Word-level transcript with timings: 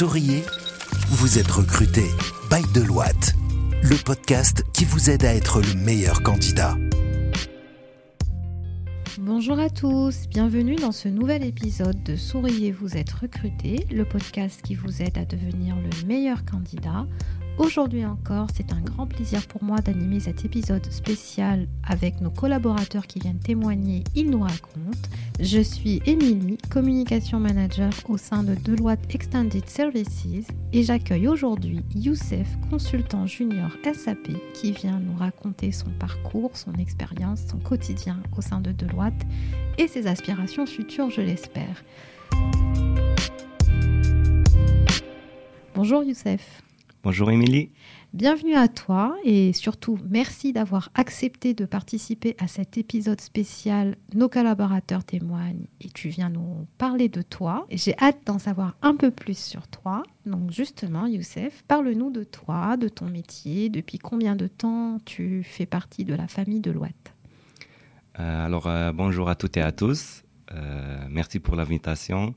Souriez, 0.00 0.44
vous 1.10 1.38
êtes 1.38 1.50
recruté 1.50 2.04
by 2.50 2.62
Deloitte, 2.72 3.34
le 3.82 4.02
podcast 4.02 4.64
qui 4.72 4.86
vous 4.86 5.10
aide 5.10 5.26
à 5.26 5.34
être 5.34 5.60
le 5.60 5.74
meilleur 5.74 6.22
candidat. 6.22 6.74
Bonjour 9.18 9.58
à 9.58 9.68
tous, 9.68 10.26
bienvenue 10.30 10.76
dans 10.76 10.92
ce 10.92 11.08
nouvel 11.08 11.44
épisode 11.44 12.02
de 12.02 12.16
Souriez, 12.16 12.72
vous 12.72 12.96
êtes 12.96 13.12
recruté, 13.12 13.86
le 13.90 14.06
podcast 14.06 14.62
qui 14.62 14.74
vous 14.74 15.02
aide 15.02 15.18
à 15.18 15.26
devenir 15.26 15.76
le 15.76 16.06
meilleur 16.06 16.46
candidat 16.46 17.06
Aujourd'hui 17.60 18.06
encore, 18.06 18.46
c'est 18.56 18.72
un 18.72 18.80
grand 18.80 19.06
plaisir 19.06 19.46
pour 19.46 19.62
moi 19.62 19.80
d'animer 19.80 20.18
cet 20.18 20.46
épisode 20.46 20.90
spécial 20.90 21.68
avec 21.86 22.22
nos 22.22 22.30
collaborateurs 22.30 23.06
qui 23.06 23.18
viennent 23.18 23.38
témoigner, 23.38 24.02
ils 24.14 24.30
nous 24.30 24.40
racontent. 24.40 25.10
Je 25.38 25.60
suis 25.60 26.00
Émilie, 26.06 26.56
Communication 26.70 27.38
Manager 27.38 27.90
au 28.08 28.16
sein 28.16 28.44
de 28.44 28.54
Deloitte 28.54 29.14
Extended 29.14 29.68
Services 29.68 30.24
et 30.72 30.82
j'accueille 30.82 31.28
aujourd'hui 31.28 31.84
Youssef, 31.94 32.48
consultant 32.70 33.26
junior 33.26 33.70
SAP 33.84 34.30
qui 34.54 34.72
vient 34.72 34.98
nous 34.98 35.18
raconter 35.18 35.70
son 35.70 35.90
parcours, 35.90 36.56
son 36.56 36.72
expérience, 36.76 37.42
son 37.46 37.58
quotidien 37.58 38.22
au 38.38 38.40
sein 38.40 38.62
de 38.62 38.72
Deloitte 38.72 39.26
et 39.76 39.86
ses 39.86 40.06
aspirations 40.06 40.64
futures, 40.64 41.10
je 41.10 41.20
l'espère. 41.20 41.84
Bonjour 45.74 46.02
Youssef. 46.02 46.62
Bonjour 47.02 47.30
Émilie. 47.30 47.70
Bienvenue 48.12 48.56
à 48.56 48.68
toi 48.68 49.16
et 49.24 49.54
surtout 49.54 49.98
merci 50.10 50.52
d'avoir 50.52 50.90
accepté 50.94 51.54
de 51.54 51.64
participer 51.64 52.36
à 52.38 52.46
cet 52.46 52.76
épisode 52.76 53.22
spécial 53.22 53.96
Nos 54.12 54.28
collaborateurs 54.28 55.02
témoignent 55.02 55.66
et 55.80 55.88
tu 55.88 56.10
viens 56.10 56.28
nous 56.28 56.66
parler 56.76 57.08
de 57.08 57.22
toi. 57.22 57.66
J'ai 57.70 57.96
hâte 57.98 58.18
d'en 58.26 58.38
savoir 58.38 58.76
un 58.82 58.94
peu 58.94 59.10
plus 59.10 59.38
sur 59.38 59.66
toi. 59.68 60.02
Donc 60.26 60.50
justement, 60.50 61.06
Youssef, 61.06 61.62
parle-nous 61.66 62.10
de 62.10 62.22
toi, 62.22 62.76
de 62.76 62.88
ton 62.88 63.06
métier, 63.06 63.70
depuis 63.70 63.96
combien 63.96 64.36
de 64.36 64.46
temps 64.46 64.98
tu 65.06 65.42
fais 65.42 65.64
partie 65.64 66.04
de 66.04 66.14
la 66.14 66.28
famille 66.28 66.60
de 66.60 66.70
Loite 66.70 67.14
euh, 68.18 68.44
Alors 68.44 68.66
euh, 68.66 68.92
bonjour 68.92 69.30
à 69.30 69.36
toutes 69.36 69.56
et 69.56 69.62
à 69.62 69.72
tous. 69.72 70.22
Euh, 70.52 70.98
merci 71.08 71.40
pour 71.40 71.56
l'invitation. 71.56 72.34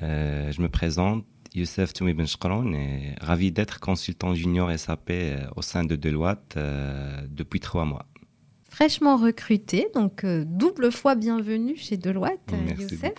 je 0.00 0.62
me 0.62 0.68
présente. 0.68 1.24
Youssef 1.54 1.92
Toumi 1.92 2.14
Benchkaron 2.14 2.72
et 2.72 3.14
ravi 3.20 3.52
d'être 3.52 3.78
consultant 3.78 4.34
junior 4.34 4.70
SAP 4.76 5.10
euh, 5.10 5.44
au 5.56 5.62
sein 5.62 5.84
de 5.84 5.96
Deloitte 5.96 6.54
euh, 6.56 7.20
depuis 7.28 7.60
trois 7.60 7.84
mois. 7.84 8.06
Fraîchement 8.70 9.18
recruté, 9.18 9.88
donc 9.94 10.24
euh, 10.24 10.44
double 10.46 10.90
fois 10.90 11.14
bienvenue 11.14 11.76
chez 11.76 11.98
Deloitte, 11.98 12.54
Youssef. 12.78 13.12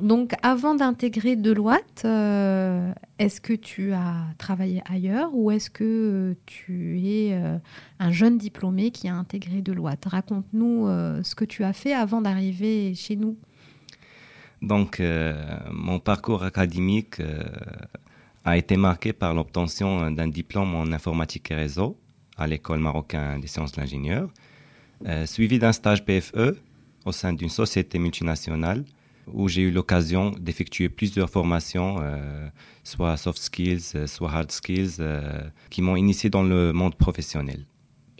Donc 0.00 0.34
avant 0.42 0.76
d'intégrer 0.76 1.34
Deloitte, 1.34 2.04
est-ce 3.18 3.40
que 3.40 3.52
tu 3.52 3.92
as 3.92 4.26
travaillé 4.38 4.80
ailleurs 4.88 5.30
ou 5.34 5.50
est-ce 5.50 5.70
que 5.70 6.36
tu 6.46 7.00
es 7.04 7.36
un 7.98 8.12
jeune 8.12 8.38
diplômé 8.38 8.92
qui 8.92 9.08
a 9.08 9.14
intégré 9.16 9.60
Deloitte? 9.60 10.04
Raconte-nous 10.04 10.86
ce 11.24 11.34
que 11.34 11.44
tu 11.44 11.64
as 11.64 11.72
fait 11.72 11.94
avant 11.94 12.20
d'arriver 12.20 12.94
chez 12.94 13.16
nous. 13.16 13.36
Donc, 14.62 15.00
euh, 15.00 15.34
mon 15.72 15.98
parcours 15.98 16.44
académique 16.44 17.18
euh, 17.18 17.42
a 18.44 18.56
été 18.56 18.76
marqué 18.76 19.12
par 19.12 19.34
l'obtention 19.34 20.10
d'un 20.12 20.28
diplôme 20.28 20.74
en 20.76 20.84
informatique 20.92 21.50
et 21.50 21.56
réseau 21.56 21.98
à 22.38 22.46
l'école 22.46 22.78
marocaine 22.78 23.40
des 23.40 23.48
sciences 23.48 23.72
de 23.72 23.80
l'ingénieur, 23.80 24.30
euh, 25.06 25.26
suivi 25.26 25.58
d'un 25.58 25.72
stage 25.72 26.04
PFE 26.04 26.56
au 27.04 27.12
sein 27.12 27.32
d'une 27.32 27.48
société 27.48 27.98
multinationale 27.98 28.84
où 29.32 29.48
j'ai 29.48 29.62
eu 29.62 29.70
l'occasion 29.70 30.30
d'effectuer 30.30 30.88
plusieurs 30.88 31.30
formations, 31.30 31.98
soit 32.82 33.16
soft 33.16 33.38
skills, 33.38 34.08
soit 34.08 34.32
hard 34.32 34.50
skills, 34.50 34.96
qui 35.70 35.80
m'ont 35.80 35.94
initié 35.94 36.28
dans 36.28 36.42
le 36.42 36.72
monde 36.72 36.96
professionnel. 36.96 37.64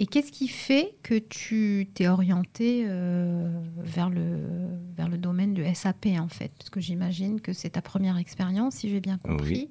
Et 0.03 0.07
qu'est-ce 0.07 0.33
qui 0.33 0.49
fait 0.49 0.97
que 1.03 1.17
tu 1.17 1.89
t'es 1.95 2.09
orienté 2.09 2.85
euh, 2.87 3.49
vers, 3.77 4.11
le, 4.11 4.39
vers 4.97 5.09
le 5.09 5.19
domaine 5.19 5.55
du 5.55 5.65
SAP 5.75 6.07
en 6.19 6.29
fait 6.29 6.53
Parce 6.59 6.71
que 6.71 6.81
j'imagine 6.81 7.41
que 7.41 7.53
c'est 7.53 7.71
ta 7.71 7.83
première 7.83 8.17
expérience, 8.17 8.77
si 8.77 8.89
j'ai 8.89 9.01
bien 9.01 9.19
compris. 9.19 9.69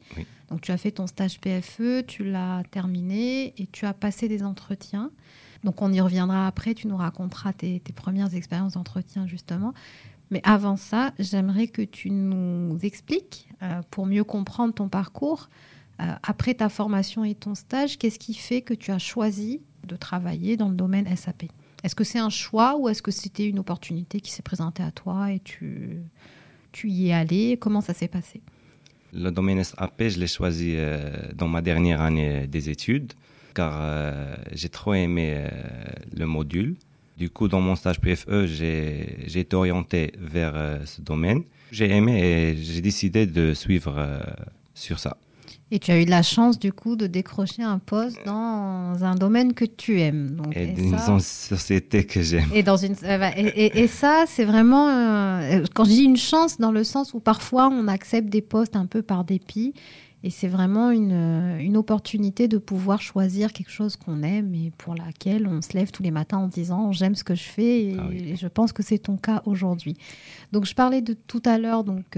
Donc 0.49 0.61
tu 0.61 0.71
as 0.71 0.77
fait 0.77 0.91
ton 0.91 1.07
stage 1.07 1.39
PFE, 1.39 2.05
tu 2.05 2.23
l'as 2.23 2.63
terminé 2.71 3.53
et 3.57 3.67
tu 3.67 3.85
as 3.85 3.93
passé 3.93 4.27
des 4.27 4.43
entretiens. 4.43 5.11
Donc 5.63 5.81
on 5.81 5.91
y 5.91 6.01
reviendra 6.01 6.47
après, 6.47 6.73
tu 6.73 6.87
nous 6.87 6.97
raconteras 6.97 7.53
tes, 7.53 7.79
premières 7.95 8.33
expériences 8.35 8.73
d'entretien 8.73 9.27
justement. 9.27 9.73
Mais 10.29 10.41
avant 10.43 10.77
ça, 10.77 11.11
j'aimerais 11.19 11.67
que 11.67 11.81
tu 11.81 12.09
nous 12.09 12.77
expliques, 12.83 13.49
euh, 13.61 13.81
pour 13.91 14.05
mieux 14.05 14.23
comprendre 14.23 14.73
ton 14.73 14.87
parcours, 14.87 15.49
euh, 15.99 16.13
après 16.23 16.53
ta 16.53 16.69
formation 16.69 17.25
et 17.25 17.35
ton 17.35 17.53
stage, 17.53 17.97
qu'est-ce 17.97 18.17
qui 18.17 18.33
fait 18.33 18.61
que 18.61 18.73
tu 18.73 18.91
as 18.91 18.97
choisi 18.97 19.61
de 19.85 19.95
travailler 19.95 20.57
dans 20.57 20.69
le 20.69 20.75
domaine 20.75 21.05
SAP. 21.15 21.43
Est-ce 21.83 21.95
que 21.95 22.03
c'est 22.03 22.19
un 22.19 22.29
choix 22.29 22.77
ou 22.77 22.89
est-ce 22.89 23.01
que 23.01 23.11
c'était 23.11 23.47
une 23.47 23.59
opportunité 23.59 24.19
qui 24.19 24.31
s'est 24.31 24.43
présentée 24.43 24.83
à 24.83 24.91
toi 24.91 25.31
et 25.31 25.39
tu, 25.39 25.97
tu 26.71 26.89
y 26.89 27.09
es 27.09 27.13
allé? 27.13 27.57
Comment 27.59 27.81
ça 27.81 27.93
s'est 27.93 28.07
passé? 28.07 28.41
Le 29.13 29.29
domaine 29.29 29.63
SAP, 29.63 30.03
je 30.07 30.19
l'ai 30.19 30.27
choisi 30.27 30.75
euh, 30.75 31.09
dans 31.33 31.47
ma 31.47 31.61
dernière 31.61 32.01
année 32.01 32.47
des 32.47 32.69
études 32.69 33.13
car 33.53 33.73
euh, 33.75 34.35
j'ai 34.53 34.69
trop 34.69 34.93
aimé 34.93 35.33
euh, 35.35 35.49
le 36.15 36.25
module. 36.25 36.75
Du 37.17 37.29
coup, 37.29 37.47
dans 37.47 37.59
mon 37.59 37.75
stage 37.75 37.99
PFE, 37.99 38.45
j'ai 38.45 39.37
été 39.39 39.55
orienté 39.55 40.13
vers 40.17 40.79
ce 40.85 41.01
domaine. 41.01 41.43
J'ai 41.71 41.91
aimé 41.91 42.19
et 42.23 42.55
j'ai 42.55 42.81
décidé 42.81 43.27
de 43.27 43.53
suivre 43.53 44.23
sur 44.73 44.97
ça. 44.97 45.17
Et 45.73 45.79
tu 45.79 45.89
as 45.91 46.01
eu 46.01 46.05
la 46.05 46.21
chance, 46.21 46.59
du 46.59 46.73
coup, 46.73 46.97
de 46.97 47.07
décrocher 47.07 47.63
un 47.63 47.79
poste 47.79 48.19
dans 48.25 48.93
un 49.01 49.15
domaine 49.15 49.53
que 49.53 49.63
tu 49.63 50.01
aimes. 50.01 50.31
Donc, 50.31 50.55
et, 50.55 50.67
dans 50.67 51.13
une 51.13 51.19
société 51.21 52.05
que 52.05 52.21
j'aime. 52.21 52.49
Et, 52.53 52.61
dans 52.61 52.75
une, 52.75 52.93
euh, 53.03 53.17
bah, 53.17 53.31
et, 53.37 53.87
ça, 53.87 54.25
c'est 54.27 54.43
vraiment, 54.43 54.89
euh, 54.89 55.63
quand 55.73 55.85
je 55.85 55.91
dis 55.91 56.03
une 56.03 56.17
chance, 56.17 56.57
dans 56.57 56.73
le 56.73 56.83
sens 56.83 57.13
où 57.13 57.21
parfois 57.21 57.69
on 57.69 57.87
accepte 57.87 58.27
des 58.27 58.41
postes 58.41 58.75
un 58.75 58.85
peu 58.85 59.01
par 59.01 59.23
dépit. 59.23 59.73
Et 60.23 60.29
c'est 60.29 60.49
vraiment 60.49 60.91
une, 60.91 61.13
euh, 61.13 61.57
une, 61.57 61.77
opportunité 61.77 62.47
de 62.47 62.59
pouvoir 62.59 63.01
choisir 63.01 63.53
quelque 63.53 63.71
chose 63.71 63.95
qu'on 63.95 64.21
aime 64.21 64.53
et 64.53 64.71
pour 64.77 64.93
laquelle 64.93 65.47
on 65.47 65.63
se 65.63 65.73
lève 65.73 65.89
tous 65.89 66.03
les 66.03 66.11
matins 66.11 66.37
en 66.37 66.47
disant 66.47 66.91
j'aime 66.91 67.15
ce 67.15 67.23
que 67.23 67.33
je 67.33 67.41
fais. 67.43 67.85
Et, 67.85 67.97
ah 67.97 68.35
je 68.35 68.47
pense 68.47 68.71
que 68.71 68.83
c'est 68.83 68.99
ton 68.99 69.17
cas 69.17 69.41
aujourd'hui. 69.45 69.97
Donc 70.51 70.65
je 70.65 70.75
parlais 70.75 71.01
de 71.01 71.13
tout 71.13 71.41
à 71.43 71.57
l'heure 71.57 71.83
donc 71.83 72.17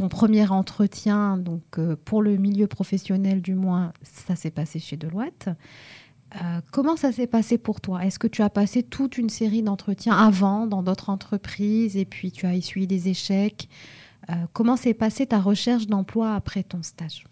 ton 0.00 0.08
premier 0.08 0.48
entretien, 0.48 1.36
donc 1.36 1.62
euh, 1.76 1.94
pour 2.06 2.22
le 2.22 2.38
milieu 2.38 2.66
professionnel 2.66 3.42
du 3.42 3.54
moins, 3.54 3.92
ça 4.02 4.34
s'est 4.34 4.50
passé 4.50 4.78
chez 4.78 4.96
Deloitte. 4.96 5.50
Euh, 6.36 6.62
comment 6.72 6.96
ça 6.96 7.12
s'est 7.12 7.26
passé 7.26 7.58
pour 7.58 7.82
toi? 7.82 8.06
Est-ce 8.06 8.18
que 8.18 8.26
tu 8.26 8.40
as 8.40 8.48
passé 8.48 8.82
toute 8.82 9.18
une 9.18 9.28
série 9.28 9.62
d'entretiens 9.62 10.16
avant 10.16 10.66
dans 10.66 10.82
d'autres 10.82 11.10
entreprises 11.10 11.98
et 11.98 12.06
puis 12.06 12.32
tu 12.32 12.46
as 12.46 12.54
essuyé 12.54 12.86
des 12.86 13.10
échecs? 13.10 13.68
Euh, 14.30 14.34
Comment 14.54 14.78
s'est 14.78 14.94
passée 14.94 15.26
ta 15.26 15.38
recherche 15.38 15.86
d'emploi 15.86 16.34
après 16.34 16.62
ton 16.62 16.82
stage? 16.82 17.24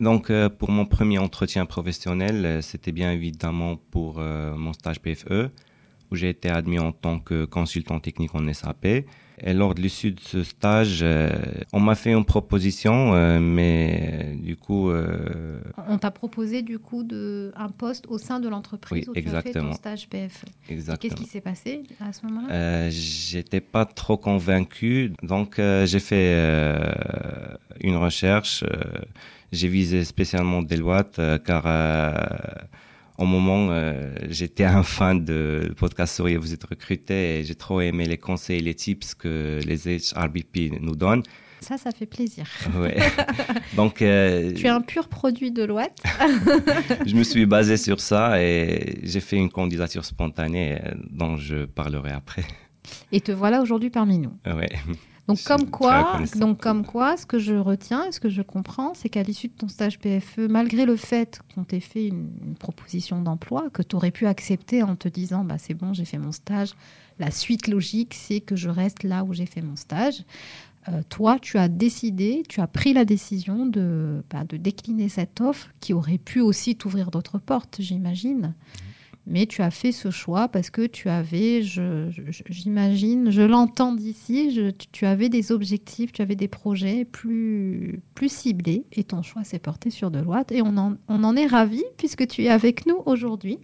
Donc, 0.00 0.32
pour 0.58 0.70
mon 0.70 0.86
premier 0.86 1.18
entretien 1.18 1.66
professionnel, 1.66 2.62
c'était 2.62 2.92
bien 2.92 3.10
évidemment 3.10 3.76
pour 3.90 4.20
mon 4.20 4.72
stage 4.72 5.00
PFE, 5.00 5.50
où 6.12 6.14
j'ai 6.14 6.28
été 6.28 6.48
admis 6.48 6.78
en 6.78 6.92
tant 6.92 7.18
que 7.18 7.44
consultant 7.44 7.98
technique 7.98 8.32
en 8.36 8.52
SAP. 8.52 8.86
Et 9.40 9.52
lors 9.52 9.74
de 9.74 9.80
l'issue 9.80 10.12
de 10.12 10.20
ce 10.20 10.42
stage, 10.42 11.00
euh, 11.02 11.30
on 11.72 11.80
m'a 11.80 11.94
fait 11.94 12.12
une 12.12 12.24
proposition, 12.24 13.14
euh, 13.14 13.38
mais 13.38 14.36
du 14.42 14.56
coup... 14.56 14.90
Euh, 14.90 15.60
on 15.88 15.98
t'a 15.98 16.10
proposé 16.10 16.62
du 16.62 16.78
coup 16.78 17.04
de, 17.04 17.52
un 17.56 17.68
poste 17.68 18.06
au 18.08 18.18
sein 18.18 18.40
de 18.40 18.48
l'entreprise 18.48 19.08
où 19.08 19.12
exactement. 19.14 19.52
tu 19.52 19.58
as 19.58 19.62
fait 19.62 19.68
ton 19.68 19.72
stage 19.74 20.08
PFE. 20.08 20.44
Exactement. 20.68 20.98
Qu'est-ce 20.98 21.22
qui 21.22 21.28
s'est 21.28 21.40
passé 21.40 21.82
à 22.00 22.12
ce 22.12 22.26
moment-là? 22.26 22.90
J'étais 22.90 23.60
pas 23.60 23.84
trop 23.84 24.16
convaincu, 24.16 25.12
donc 25.22 25.56
j'ai 25.58 26.00
fait 26.00 26.34
une 27.80 27.96
recherche. 27.96 28.64
j'ai 29.52 29.68
visé 29.68 30.04
spécialement 30.04 30.62
Deloitte, 30.62 31.20
car 31.44 31.66
au 33.18 33.26
moment, 33.26 33.68
euh, 33.70 34.14
j'étais 34.28 34.64
un 34.64 34.84
fan 34.84 35.24
de 35.24 35.74
podcast 35.76 36.14
Souriez, 36.16 36.36
vous 36.36 36.54
êtes 36.54 36.64
recruté 36.64 37.40
et 37.40 37.44
j'ai 37.44 37.56
trop 37.56 37.80
aimé 37.80 38.06
les 38.06 38.16
conseils 38.16 38.58
et 38.58 38.62
les 38.62 38.74
tips 38.74 39.14
que 39.14 39.60
les 39.66 39.98
HRBP 39.98 40.80
nous 40.80 40.94
donnent. 40.94 41.24
Ça, 41.60 41.76
ça 41.76 41.90
fait 41.90 42.06
plaisir. 42.06 42.46
Ouais. 42.76 42.96
Donc, 43.76 44.00
euh, 44.00 44.52
tu 44.52 44.66
es 44.66 44.68
un 44.68 44.80
pur 44.80 45.08
produit 45.08 45.50
de 45.50 45.64
l'Ouest. 45.64 46.00
je 47.06 47.16
me 47.16 47.24
suis 47.24 47.46
basé 47.46 47.76
sur 47.76 47.98
ça 47.98 48.40
et 48.40 49.00
j'ai 49.02 49.20
fait 49.20 49.36
une 49.36 49.50
candidature 49.50 50.04
spontanée 50.04 50.78
euh, 50.80 50.92
dont 51.10 51.36
je 51.36 51.64
parlerai 51.64 52.12
après. 52.12 52.44
Et 53.10 53.20
te 53.20 53.32
voilà 53.32 53.60
aujourd'hui 53.60 53.90
parmi 53.90 54.18
nous. 54.18 54.32
Ouais. 54.46 54.70
Donc 55.28 55.42
comme 55.44 55.68
quoi, 55.68 56.20
donc 56.36 56.58
comme 56.58 56.86
quoi, 56.86 57.18
ce 57.18 57.26
que 57.26 57.38
je 57.38 57.54
retiens 57.54 58.06
et 58.06 58.12
ce 58.12 58.18
que 58.18 58.30
je 58.30 58.40
comprends, 58.40 58.94
c'est 58.94 59.10
qu'à 59.10 59.22
l'issue 59.22 59.48
de 59.48 59.52
ton 59.52 59.68
stage 59.68 59.98
PFE, 59.98 60.48
malgré 60.48 60.86
le 60.86 60.96
fait 60.96 61.42
qu'on 61.54 61.64
t'ait 61.64 61.80
fait 61.80 62.06
une, 62.06 62.30
proposition 62.58 63.20
d'emploi 63.20 63.68
que 63.70 63.82
tu 63.82 63.94
aurais 63.94 64.10
pu 64.10 64.26
accepter 64.26 64.82
en 64.82 64.96
te 64.96 65.06
disant 65.06 65.44
bah 65.44 65.58
c'est 65.58 65.74
bon, 65.74 65.92
j'ai 65.92 66.06
fait 66.06 66.16
mon 66.16 66.32
stage, 66.32 66.70
la 67.18 67.30
suite 67.30 67.68
logique 67.68 68.14
c'est 68.14 68.40
que 68.40 68.56
je 68.56 68.70
reste 68.70 69.02
là 69.02 69.22
où 69.22 69.34
j'ai 69.34 69.46
fait 69.46 69.60
mon 69.60 69.76
stage. 69.76 70.24
Euh, 70.88 71.02
toi, 71.10 71.38
tu 71.38 71.58
as 71.58 71.68
décidé, 71.68 72.42
tu 72.48 72.62
as 72.62 72.66
pris 72.66 72.94
la 72.94 73.04
décision 73.04 73.66
de, 73.66 74.24
bah, 74.30 74.44
de 74.48 74.56
décliner 74.56 75.10
cette 75.10 75.42
offre 75.42 75.68
qui 75.80 75.92
aurait 75.92 76.16
pu 76.16 76.40
aussi 76.40 76.74
t'ouvrir 76.74 77.10
d'autres 77.10 77.38
portes, 77.38 77.76
j'imagine 77.80 78.54
mais 79.28 79.46
tu 79.46 79.62
as 79.62 79.70
fait 79.70 79.92
ce 79.92 80.10
choix 80.10 80.48
parce 80.48 80.70
que 80.70 80.86
tu 80.86 81.08
avais, 81.08 81.62
j'imagine, 81.62 83.30
je, 83.30 83.42
l'entends 83.42 83.92
d'ici, 83.92 84.74
tu 84.92 85.06
avais 85.06 85.28
des 85.28 85.52
objectifs, 85.52 86.12
tu 86.12 86.22
avais 86.22 86.34
des 86.34 86.48
projets 86.48 87.04
plus, 87.04 88.00
plus 88.14 88.32
ciblés 88.32 88.84
et 88.92 89.04
ton 89.04 89.22
choix 89.22 89.44
s'est 89.44 89.58
porté 89.58 89.90
sur 89.90 90.10
Deloitte 90.10 90.52
et 90.52 90.62
on 90.62 90.76
en, 90.76 90.94
on 91.08 91.24
en 91.24 91.36
est 91.36 91.46
ravis 91.46 91.84
puisque 91.96 92.26
tu 92.26 92.44
es 92.44 92.48
avec 92.48 92.86
nous 92.86 93.02
aujourd'hui. 93.06 93.58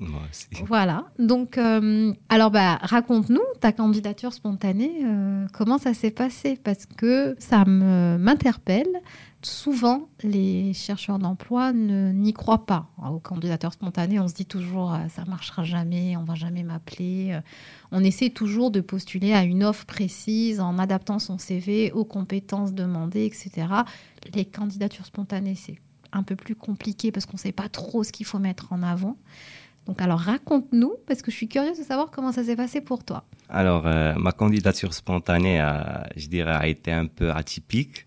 Voilà, 0.66 1.06
donc 1.18 1.58
euh, 1.58 2.12
alors 2.28 2.50
bah, 2.50 2.78
raconte-nous 2.82 3.42
ta 3.60 3.72
candidature 3.72 4.32
spontanée, 4.32 5.02
euh, 5.04 5.46
comment 5.52 5.78
ça 5.78 5.94
s'est 5.94 6.10
passé? 6.10 6.58
Parce 6.62 6.86
que 6.86 7.34
ça 7.38 7.64
m'interpelle 7.64 9.00
souvent, 9.46 10.08
les 10.22 10.72
chercheurs 10.72 11.18
d'emploi 11.18 11.72
n'y 11.72 12.32
croient 12.32 12.66
pas 12.66 12.88
aux 13.10 13.18
candidatures 13.18 13.72
spontanées. 13.72 14.18
On 14.20 14.28
se 14.28 14.34
dit 14.34 14.46
toujours, 14.46 14.94
euh, 14.94 14.98
ça 15.08 15.24
marchera 15.24 15.64
jamais, 15.64 16.16
on 16.16 16.24
va 16.24 16.34
jamais 16.34 16.62
m'appeler. 16.62 17.32
Euh, 17.32 17.40
on 17.92 18.02
essaie 18.02 18.30
toujours 18.30 18.70
de 18.70 18.80
postuler 18.80 19.32
à 19.32 19.44
une 19.44 19.64
offre 19.64 19.86
précise 19.86 20.60
en 20.60 20.78
adaptant 20.78 21.18
son 21.18 21.38
CV 21.38 21.92
aux 21.92 22.04
compétences 22.04 22.72
demandées, 22.72 23.24
etc. 23.24 23.66
Les 24.34 24.44
candidatures 24.44 25.06
spontanées, 25.06 25.54
c'est 25.54 25.78
un 26.12 26.22
peu 26.22 26.36
plus 26.36 26.54
compliqué 26.54 27.12
parce 27.12 27.26
qu'on 27.26 27.36
ne 27.36 27.40
sait 27.40 27.52
pas 27.52 27.68
trop 27.68 28.04
ce 28.04 28.12
qu'il 28.12 28.26
faut 28.26 28.38
mettre 28.38 28.72
en 28.72 28.82
avant. 28.82 29.16
Donc 29.86 30.00
alors 30.00 30.20
raconte-nous, 30.20 30.94
parce 31.06 31.20
que 31.20 31.30
je 31.30 31.36
suis 31.36 31.48
curieuse 31.48 31.78
de 31.78 31.84
savoir 31.84 32.10
comment 32.10 32.32
ça 32.32 32.42
s'est 32.42 32.56
passé 32.56 32.80
pour 32.80 33.04
toi. 33.04 33.24
Alors 33.50 33.86
euh, 33.86 34.14
ma 34.14 34.32
candidature 34.32 34.94
spontanée, 34.94 35.58
je 36.16 36.28
dirais, 36.28 36.54
a 36.54 36.66
été 36.66 36.90
un 36.90 37.06
peu 37.06 37.30
atypique. 37.30 38.06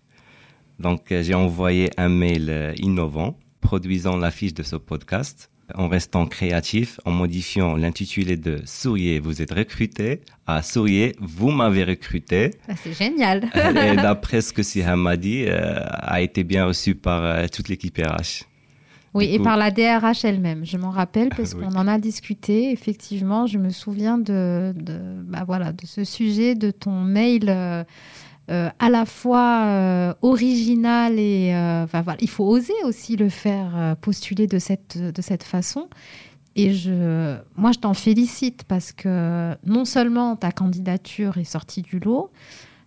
Donc, 0.78 1.12
euh, 1.12 1.22
j'ai 1.22 1.34
envoyé 1.34 1.90
un 1.96 2.08
mail 2.08 2.46
euh, 2.48 2.72
innovant, 2.78 3.36
produisant 3.60 4.16
l'affiche 4.16 4.54
de 4.54 4.62
ce 4.62 4.76
podcast, 4.76 5.50
en 5.74 5.88
restant 5.88 6.26
créatif, 6.26 6.98
en 7.04 7.10
modifiant 7.10 7.76
l'intitulé 7.76 8.36
de 8.36 8.62
Souriez, 8.64 9.18
vous 9.18 9.42
êtes 9.42 9.52
recruté 9.52 10.22
à 10.46 10.62
Souriez, 10.62 11.14
vous 11.20 11.50
m'avez 11.50 11.84
recruté. 11.84 12.52
Ah, 12.68 12.74
c'est 12.76 12.94
génial. 12.94 13.50
et 13.54 13.96
d'après 13.96 14.40
ce 14.40 14.52
que 14.52 14.62
Siham 14.62 15.02
m'a 15.02 15.16
dit, 15.16 15.44
euh, 15.46 15.80
a 15.90 16.22
été 16.22 16.42
bien 16.42 16.66
reçu 16.66 16.94
par 16.94 17.50
toute 17.50 17.68
l'équipe 17.68 17.98
RH. 17.98 18.48
Oui, 19.14 19.34
et 19.34 19.38
par 19.38 19.56
la 19.56 19.70
DRH 19.70 20.24
elle-même. 20.24 20.64
Je 20.64 20.76
m'en 20.76 20.90
rappelle 20.90 21.30
parce 21.30 21.54
qu'on 21.54 21.74
en 21.74 21.88
a 21.88 21.98
discuté. 21.98 22.70
Effectivement, 22.70 23.46
je 23.46 23.58
me 23.58 23.70
souviens 23.70 24.18
de, 24.18 24.74
bah 25.26 25.44
voilà, 25.46 25.72
de 25.72 25.86
ce 25.86 26.04
sujet, 26.04 26.54
de 26.54 26.70
ton 26.70 27.00
mail. 27.00 27.46
Euh, 27.48 27.84
à 28.48 28.90
la 28.90 29.04
fois 29.04 29.64
euh, 29.66 30.14
original 30.22 31.18
et 31.18 31.52
euh, 31.54 31.86
il 32.20 32.30
faut 32.30 32.44
oser 32.44 32.72
aussi 32.84 33.16
le 33.16 33.28
faire 33.28 33.96
postuler 34.00 34.46
de 34.46 34.58
cette, 34.58 34.98
de 34.98 35.22
cette 35.22 35.42
façon. 35.42 35.88
Et 36.56 36.74
je, 36.74 37.36
moi, 37.56 37.72
je 37.72 37.78
t'en 37.78 37.94
félicite 37.94 38.64
parce 38.64 38.92
que 38.92 39.54
non 39.64 39.84
seulement 39.84 40.34
ta 40.34 40.50
candidature 40.50 41.38
est 41.38 41.44
sortie 41.44 41.82
du 41.82 42.00
lot, 42.00 42.30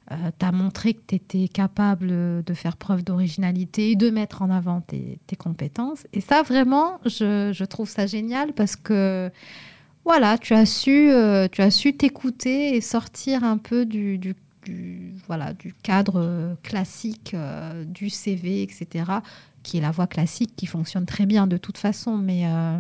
tu 0.10 0.46
as 0.46 0.52
montré 0.52 0.94
que 0.94 1.00
tu 1.08 1.16
étais 1.16 1.48
capable 1.48 2.44
de 2.44 2.54
faire 2.54 2.76
preuve 2.76 3.02
d'originalité 3.04 3.92
et 3.92 3.96
de 3.96 4.10
mettre 4.10 4.42
en 4.42 4.50
avant 4.50 4.82
tes, 4.82 5.20
compétences. 5.38 6.06
Et 6.12 6.20
ça, 6.20 6.42
vraiment, 6.42 7.00
je, 7.06 7.52
je, 7.54 7.64
trouve 7.64 7.88
ça 7.88 8.08
génial 8.08 8.52
parce 8.52 8.76
que 8.76 9.32
voilà, 10.04 10.38
tu 10.38 10.54
as 10.54 10.66
su, 10.66 11.94
t'écouter 11.98 12.76
et 12.76 12.82
sortir 12.82 13.46
un 13.46 13.58
peu 13.58 13.86
du 13.86 14.36
du, 14.64 15.14
voilà, 15.28 15.54
du 15.54 15.74
cadre 15.74 16.20
euh, 16.22 16.56
classique 16.64 17.34
euh, 17.34 17.84
du 17.86 18.10
CV, 18.10 18.64
etc., 18.64 19.06
qui 19.64 19.78
est 19.78 19.82
la 19.82 19.92
voie 19.92 20.08
classique 20.08 20.56
qui 20.56 20.66
fonctionne 20.66 21.06
très 21.06 21.26
bien 21.26 21.48
de 21.48 21.58
toute 21.58 21.78
façon. 21.78 22.18
Mais 22.18 22.48
euh, 22.48 22.80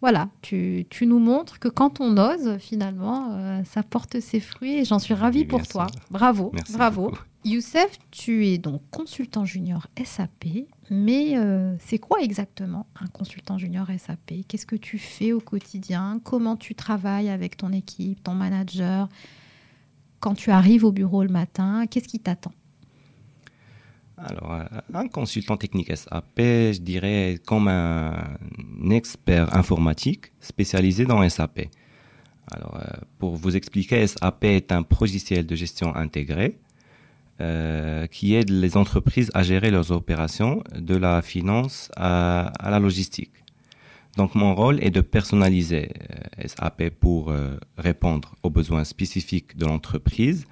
voilà, 0.00 0.28
tu, 0.42 0.86
tu, 0.90 1.06
nous 1.06 1.18
montres 1.18 1.58
que 1.58 1.68
quand 1.68 2.00
on 2.00 2.16
ose, 2.16 2.58
finalement, 2.58 3.62
ça 3.64 3.82
porte 3.82 4.20
ses 4.20 4.40
fruits 4.40 4.78
et 4.78 4.84
j'en 4.84 4.98
suis 4.98 5.14
ravie 5.14 5.44
pour 5.44 5.66
toi. 5.66 5.86
Bravo, 6.10 6.52
bravo. 6.72 7.12
Youssef, 7.44 7.96
tu 8.10 8.44
es 8.48 8.58
donc 8.58 8.82
consultant 8.90 9.44
junior 9.44 9.86
SAP, 10.04 10.66
mais 10.90 11.36
c'est 11.78 11.98
quoi 11.98 12.20
exactement 12.22 12.86
un 13.00 13.06
consultant 13.06 13.56
junior 13.56 13.86
SAP 13.96 14.34
Qu'est-ce 14.48 14.66
que 14.66 14.74
tu 14.76 14.98
fais 14.98 15.32
au 15.32 15.40
quotidien? 15.40 16.20
Comment 16.24 16.56
tu 16.56 16.74
travailles 16.74 17.28
avec 17.30 17.56
ton 17.56 17.70
équipe, 17.70 18.22
ton 18.24 18.34
manager? 18.34 19.08
Quand 20.20 20.34
tu 20.34 20.50
arrives 20.50 20.84
au 20.84 20.92
bureau 20.92 21.22
le 21.22 21.28
matin, 21.28 21.86
qu'est-ce 21.86 22.08
qui 22.08 22.20
t'attend? 22.20 22.52
Alors, 24.18 24.52
euh, 24.52 24.64
un 24.94 25.08
consultant 25.08 25.56
technique 25.56 25.94
SAP, 25.94 26.38
je 26.38 26.80
dirais 26.80 27.38
comme 27.46 27.68
un 27.68 28.14
expert 28.90 29.54
informatique 29.54 30.32
spécialisé 30.40 31.04
dans 31.04 31.26
SAP. 31.28 31.68
Alors, 32.50 32.76
euh, 32.76 32.86
pour 33.18 33.36
vous 33.36 33.56
expliquer, 33.56 34.06
SAP 34.06 34.44
est 34.44 34.72
un 34.72 34.84
logiciel 35.00 35.44
de 35.44 35.54
gestion 35.54 35.94
intégré 35.94 36.58
euh, 37.40 38.06
qui 38.06 38.34
aide 38.34 38.48
les 38.48 38.78
entreprises 38.78 39.30
à 39.34 39.42
gérer 39.42 39.70
leurs 39.70 39.90
opérations 39.92 40.62
de 40.74 40.96
la 40.96 41.20
finance 41.20 41.90
à 41.96 42.52
la 42.62 42.78
logistique. 42.78 43.32
Donc 44.16 44.34
mon 44.34 44.54
rôle 44.54 44.82
est 44.82 44.90
de 44.90 45.02
personnaliser 45.02 45.90
euh, 46.40 46.48
SAP 46.48 46.88
pour 46.88 47.30
euh, 47.30 47.58
répondre 47.76 48.34
aux 48.42 48.50
besoins 48.50 48.84
spécifiques 48.84 49.56
de 49.56 49.66
l'entreprise 49.66 50.46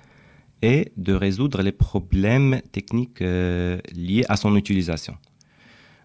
et 0.61 0.93
de 0.97 1.15
résoudre 1.15 1.63
les 1.63 1.73
problèmes 1.73 2.61
techniques 2.73 3.23
euh, 3.23 3.79
liés 3.95 4.25
à 4.29 4.37
son 4.37 4.55
utilisation. 4.57 5.17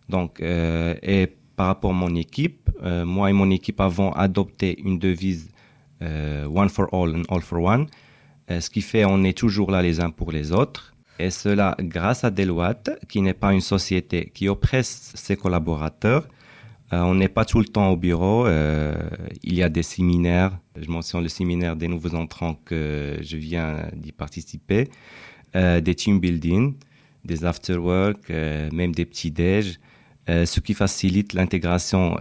Donc, 0.07 0.41
et 0.41 1.27
par 1.55 1.67
rapport 1.67 1.91
à 1.91 1.93
mon 1.93 2.15
équipe, 2.15 2.71
moi 2.81 3.29
et 3.29 3.33
mon 3.33 3.51
équipe 3.51 3.79
avons 3.79 4.11
adopté 4.13 4.81
une 4.81 4.97
devise 4.97 5.51
One 6.01 6.69
for 6.69 6.91
All 6.91 7.15
and 7.15 7.21
All 7.29 7.41
for 7.41 7.61
One, 7.61 7.85
ce 8.49 8.71
qui 8.71 8.81
fait 8.81 9.05
on 9.05 9.23
est 9.23 9.37
toujours 9.37 9.69
là 9.69 9.83
les 9.83 9.99
uns 9.99 10.09
pour 10.09 10.31
les 10.31 10.51
autres. 10.51 10.95
Et 11.19 11.29
cela 11.29 11.77
grâce 11.79 12.23
à 12.23 12.31
Deloitte, 12.31 12.89
qui 13.07 13.21
n'est 13.21 13.35
pas 13.35 13.53
une 13.53 13.61
société 13.61 14.31
qui 14.33 14.47
oppresse 14.47 15.11
ses 15.13 15.35
collaborateurs, 15.35 16.27
euh, 16.91 17.01
on 17.01 17.15
n'est 17.15 17.29
pas 17.29 17.45
tout 17.45 17.59
le 17.59 17.65
temps 17.65 17.89
au 17.89 17.97
bureau. 17.97 18.45
Euh, 18.47 18.95
il 19.43 19.53
y 19.53 19.63
a 19.63 19.69
des 19.69 19.83
séminaires. 19.83 20.57
Je 20.75 20.89
mentionne 20.89 21.23
le 21.23 21.29
séminaire 21.29 21.75
des 21.75 21.87
nouveaux 21.87 22.15
entrants 22.15 22.55
que 22.65 23.17
je 23.21 23.37
viens 23.37 23.87
d'y 23.95 24.11
participer. 24.11 24.89
Euh, 25.55 25.81
des 25.81 25.95
team 25.95 26.19
building, 26.19 26.75
des 27.25 27.45
after 27.45 27.77
work, 27.77 28.29
même 28.29 28.93
des 28.93 29.05
petits 29.05 29.31
déj. 29.31 29.79
ce 30.27 30.59
qui 30.59 30.73
facilite 30.73 31.33
l'intégration 31.33 32.17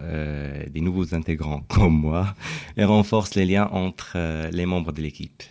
des 0.75 0.81
nouveaux 0.81 1.15
intégrants 1.15 1.61
comme 1.69 2.01
moi 2.01 2.35
et 2.77 2.85
renforce 2.85 3.35
les 3.35 3.45
liens 3.45 3.69
entre 3.71 4.17
les 4.51 4.67
membres 4.67 4.93
de 4.93 5.03
l'équipe. 5.03 5.43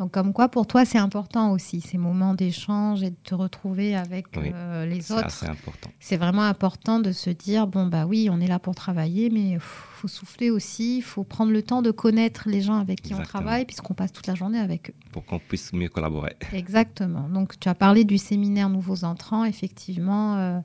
Donc, 0.00 0.12
comme 0.12 0.32
quoi, 0.32 0.48
pour 0.48 0.66
toi, 0.66 0.86
c'est 0.86 0.96
important 0.96 1.52
aussi, 1.52 1.82
ces 1.82 1.98
moments 1.98 2.32
d'échange 2.32 3.02
et 3.02 3.10
de 3.10 3.16
te 3.22 3.34
retrouver 3.34 3.94
avec 3.94 4.34
euh, 4.38 4.86
les 4.86 5.12
autres. 5.12 5.30
C'est 5.30 5.46
important. 5.46 5.90
C'est 6.00 6.16
vraiment 6.16 6.44
important 6.44 7.00
de 7.00 7.12
se 7.12 7.28
dire 7.28 7.66
bon, 7.66 7.86
bah 7.86 8.06
oui, 8.06 8.30
on 8.32 8.40
est 8.40 8.46
là 8.46 8.58
pour 8.58 8.74
travailler, 8.74 9.28
mais 9.28 9.50
il 9.50 9.60
faut 9.60 10.08
souffler 10.08 10.48
aussi, 10.48 10.96
il 10.96 11.02
faut 11.02 11.22
prendre 11.22 11.52
le 11.52 11.60
temps 11.60 11.82
de 11.82 11.90
connaître 11.90 12.48
les 12.48 12.62
gens 12.62 12.78
avec 12.78 13.02
qui 13.02 13.12
on 13.12 13.20
travaille, 13.20 13.66
puisqu'on 13.66 13.92
passe 13.92 14.10
toute 14.10 14.26
la 14.26 14.34
journée 14.34 14.58
avec 14.58 14.88
eux. 14.88 14.94
Pour 15.12 15.22
qu'on 15.26 15.38
puisse 15.38 15.70
mieux 15.74 15.90
collaborer. 15.90 16.34
Exactement. 16.54 17.28
Donc, 17.28 17.60
tu 17.60 17.68
as 17.68 17.74
parlé 17.74 18.04
du 18.04 18.16
séminaire 18.16 18.70
Nouveaux 18.70 19.04
Entrants. 19.04 19.44
Effectivement, 19.44 20.38
euh, 20.38 20.60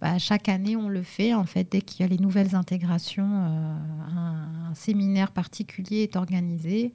bah, 0.00 0.16
chaque 0.16 0.48
année, 0.48 0.74
on 0.74 0.88
le 0.88 1.02
fait. 1.02 1.34
En 1.34 1.44
fait, 1.44 1.70
dès 1.70 1.82
qu'il 1.82 2.00
y 2.00 2.04
a 2.06 2.08
les 2.08 2.18
nouvelles 2.18 2.54
intégrations, 2.54 3.28
euh, 3.30 3.74
un 4.16 4.74
séminaire 4.74 5.32
particulier 5.32 6.04
est 6.04 6.16
organisé 6.16 6.94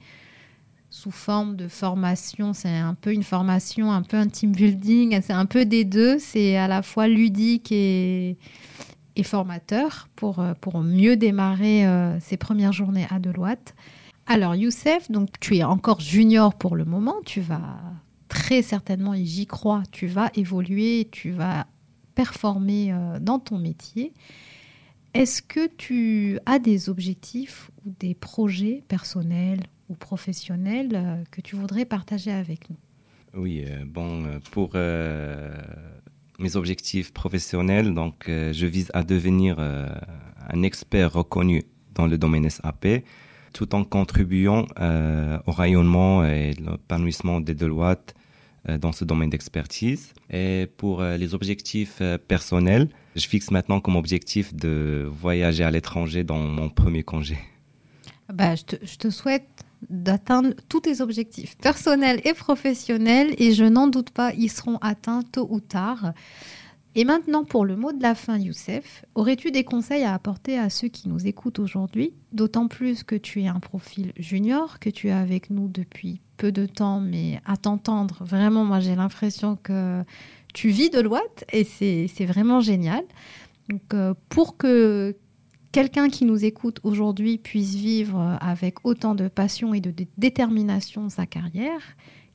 sous 0.90 1.12
forme 1.12 1.56
de 1.56 1.68
formation. 1.68 2.52
C'est 2.52 2.68
un 2.68 2.94
peu 2.94 3.12
une 3.12 3.22
formation, 3.22 3.90
un 3.92 4.02
peu 4.02 4.16
un 4.16 4.26
team 4.26 4.52
building. 4.52 5.20
C'est 5.22 5.32
un 5.32 5.46
peu 5.46 5.64
des 5.64 5.84
deux. 5.84 6.18
C'est 6.18 6.56
à 6.56 6.68
la 6.68 6.82
fois 6.82 7.08
ludique 7.08 7.72
et, 7.72 8.36
et 9.16 9.22
formateur 9.22 10.08
pour, 10.16 10.40
euh, 10.40 10.54
pour 10.60 10.80
mieux 10.80 11.16
démarrer 11.16 11.86
euh, 11.86 12.18
ses 12.20 12.36
premières 12.36 12.72
journées 12.72 13.06
à 13.10 13.18
Deloitte. 13.18 13.74
Alors 14.26 14.54
Youssef, 14.54 15.10
donc 15.10 15.40
tu 15.40 15.56
es 15.56 15.64
encore 15.64 16.00
junior 16.00 16.54
pour 16.54 16.76
le 16.76 16.84
moment. 16.84 17.16
Tu 17.24 17.40
vas 17.40 17.80
très 18.28 18.62
certainement, 18.62 19.12
et 19.12 19.24
j'y 19.24 19.46
crois, 19.46 19.82
tu 19.90 20.06
vas 20.06 20.30
évoluer, 20.34 21.08
tu 21.10 21.30
vas 21.30 21.66
performer 22.14 22.92
euh, 22.92 23.18
dans 23.18 23.38
ton 23.38 23.58
métier. 23.58 24.12
Est-ce 25.14 25.42
que 25.42 25.66
tu 25.66 26.38
as 26.46 26.60
des 26.60 26.88
objectifs 26.88 27.70
ou 27.84 27.92
des 27.98 28.14
projets 28.14 28.84
personnels 28.86 29.62
ou 29.90 29.94
euh, 29.94 31.24
que 31.30 31.40
tu 31.40 31.56
voudrais 31.56 31.84
partager 31.84 32.30
avec 32.30 32.70
nous 32.70 32.76
Oui, 33.34 33.64
bon, 33.84 34.40
pour 34.50 34.74
mes 36.38 36.56
objectifs 36.56 37.12
professionnels, 37.12 37.92
donc 37.92 38.24
je 38.28 38.66
vise 38.66 38.90
à 38.94 39.02
devenir 39.02 39.58
un 39.58 40.62
expert 40.62 41.12
reconnu 41.12 41.64
dans 41.94 42.06
le 42.06 42.16
domaine 42.16 42.48
SAP, 42.48 43.04
tout 43.52 43.74
en 43.74 43.84
contribuant 43.84 44.66
au 45.46 45.52
rayonnement 45.52 46.24
et 46.24 46.52
l'épanouissement 46.52 47.40
des 47.40 47.54
Deloitte 47.54 48.14
euh, 48.68 48.76
dans 48.76 48.92
ce 48.92 49.06
domaine 49.06 49.30
d'expertise. 49.30 50.12
Et 50.28 50.68
pour 50.76 51.00
euh, 51.00 51.16
les 51.16 51.32
objectifs 51.32 51.96
euh, 52.02 52.18
personnels, 52.18 52.90
je 53.16 53.26
fixe 53.26 53.50
maintenant 53.50 53.80
comme 53.80 53.96
objectif 53.96 54.54
de 54.54 55.08
voyager 55.10 55.64
à 55.64 55.70
l'étranger 55.70 56.24
dans 56.24 56.36
mon 56.36 56.68
premier 56.68 57.02
congé. 57.02 57.38
Bah, 58.30 58.54
je, 58.56 58.64
te, 58.64 58.76
je 58.84 58.96
te 58.96 59.08
souhaite 59.08 59.64
d'atteindre 59.88 60.50
tous 60.68 60.80
tes 60.80 61.00
objectifs 61.00 61.56
personnels 61.56 62.20
et 62.24 62.34
professionnels 62.34 63.34
et 63.38 63.52
je 63.52 63.64
n'en 63.64 63.86
doute 63.86 64.10
pas, 64.10 64.32
ils 64.34 64.50
seront 64.50 64.76
atteints 64.78 65.22
tôt 65.22 65.46
ou 65.50 65.60
tard. 65.60 66.12
Et 66.96 67.04
maintenant, 67.04 67.44
pour 67.44 67.64
le 67.64 67.76
mot 67.76 67.92
de 67.92 68.02
la 68.02 68.16
fin, 68.16 68.36
Youssef, 68.36 69.04
aurais-tu 69.14 69.52
des 69.52 69.62
conseils 69.62 70.02
à 70.02 70.12
apporter 70.12 70.58
à 70.58 70.70
ceux 70.70 70.88
qui 70.88 71.08
nous 71.08 71.24
écoutent 71.26 71.60
aujourd'hui? 71.60 72.12
D'autant 72.32 72.66
plus 72.66 73.04
que 73.04 73.14
tu 73.14 73.42
es 73.42 73.46
un 73.46 73.60
profil 73.60 74.12
junior, 74.16 74.80
que 74.80 74.90
tu 74.90 75.08
es 75.08 75.12
avec 75.12 75.50
nous 75.50 75.68
depuis 75.68 76.20
peu 76.36 76.50
de 76.50 76.66
temps, 76.66 77.00
mais 77.00 77.40
à 77.46 77.56
t'entendre, 77.56 78.24
vraiment, 78.24 78.64
moi 78.64 78.80
j'ai 78.80 78.96
l'impression 78.96 79.56
que 79.56 80.02
tu 80.52 80.70
vis 80.70 80.90
de 80.90 81.00
l'Ouate 81.00 81.44
et 81.52 81.62
c'est 81.64 82.26
vraiment 82.26 82.60
génial. 82.60 83.04
Donc, 83.68 83.94
euh, 83.94 84.14
pour 84.28 84.56
que 84.56 85.14
quelqu'un 85.72 86.08
qui 86.08 86.24
nous 86.24 86.44
écoute 86.44 86.80
aujourd'hui 86.82 87.38
puisse 87.38 87.74
vivre 87.74 88.38
avec 88.40 88.84
autant 88.84 89.14
de 89.14 89.28
passion 89.28 89.74
et 89.74 89.80
de 89.80 89.92
détermination 90.18 91.08
sa 91.08 91.26
carrière, 91.26 91.80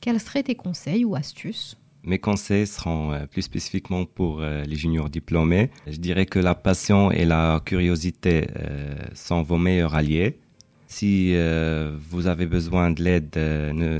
quels 0.00 0.20
seraient 0.20 0.42
tes 0.42 0.54
conseils 0.54 1.04
ou 1.04 1.14
astuces? 1.14 1.76
Mes 2.04 2.20
conseils 2.20 2.68
seront 2.68 3.12
euh, 3.12 3.26
plus 3.26 3.42
spécifiquement 3.42 4.04
pour 4.04 4.40
euh, 4.40 4.62
les 4.62 4.76
juniors 4.76 5.10
diplômés. 5.10 5.70
Je 5.88 5.96
dirais 5.96 6.24
que 6.24 6.38
la 6.38 6.54
passion 6.54 7.10
et 7.10 7.24
la 7.24 7.60
curiosité 7.64 8.46
euh, 8.56 8.94
sont 9.12 9.42
vos 9.42 9.58
meilleurs 9.58 9.96
alliés. 9.96 10.38
Si 10.88 11.34
vous 12.10 12.28
avez 12.28 12.46
besoin 12.46 12.92
de 12.92 13.02
l'aide, 13.02 13.36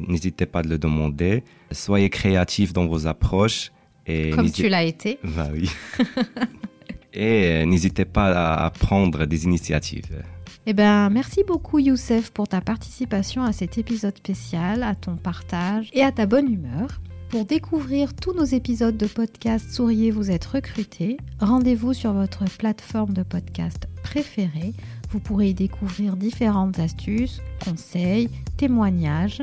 n'hésitez 0.08 0.46
pas 0.46 0.60
à 0.60 0.62
le 0.62 0.78
demander. 0.78 1.42
Soyez 1.72 2.08
créatifs 2.10 2.72
dans 2.72 2.86
vos 2.86 3.08
approches. 3.08 3.72
Et 4.06 4.30
Comme 4.30 4.52
tu 4.52 4.68
l'as 4.68 4.84
été. 4.84 5.18
Bah 5.24 5.48
oui. 5.52 5.68
et 7.16 7.66
n'hésitez 7.66 8.04
pas 8.04 8.54
à 8.54 8.70
prendre 8.70 9.24
des 9.24 9.44
initiatives. 9.44 10.22
Eh 10.68 10.72
ben, 10.72 11.10
merci 11.10 11.44
beaucoup 11.46 11.78
Youssef 11.78 12.30
pour 12.32 12.48
ta 12.48 12.60
participation 12.60 13.44
à 13.44 13.52
cet 13.52 13.78
épisode 13.78 14.16
spécial, 14.16 14.82
à 14.82 14.96
ton 14.96 15.14
partage 15.14 15.90
et 15.92 16.02
à 16.02 16.10
ta 16.10 16.26
bonne 16.26 16.52
humeur. 16.52 17.00
Pour 17.28 17.44
découvrir 17.44 18.14
tous 18.14 18.32
nos 18.32 18.44
épisodes 18.44 18.96
de 18.96 19.06
podcast 19.06 19.70
Souriez, 19.70 20.10
vous 20.10 20.30
êtes 20.30 20.44
recruté, 20.44 21.18
rendez-vous 21.40 21.92
sur 21.92 22.12
votre 22.12 22.44
plateforme 22.58 23.12
de 23.12 23.22
podcast 23.22 23.88
préférée. 24.02 24.74
Vous 25.10 25.20
pourrez 25.20 25.50
y 25.50 25.54
découvrir 25.54 26.16
différentes 26.16 26.78
astuces, 26.78 27.40
conseils, 27.64 28.28
témoignages. 28.56 29.42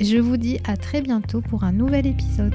Je 0.00 0.16
vous 0.16 0.36
dis 0.36 0.58
à 0.64 0.76
très 0.76 1.02
bientôt 1.02 1.40
pour 1.40 1.64
un 1.64 1.72
nouvel 1.72 2.06
épisode. 2.06 2.54